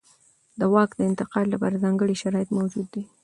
[0.59, 3.03] د واک د انتقال لپاره ځانګړي شرایط موجود دي.